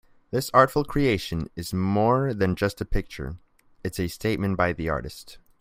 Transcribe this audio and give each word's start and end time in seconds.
This 0.31 0.49
artful 0.51 0.83
creation 0.83 1.47
is 1.55 1.75
more 1.75 2.33
than 2.33 2.55
just 2.55 2.81
a 2.81 2.85
picture, 2.85 3.37
it's 3.83 3.99
a 3.99 4.07
statement 4.07 4.57
by 4.57 4.73
the 4.73 4.89
artist. 4.89 5.37